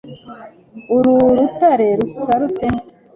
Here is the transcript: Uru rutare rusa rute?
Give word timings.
Uru 0.95 1.15
rutare 1.37 1.87
rusa 1.99 2.33
rute? 2.39 2.67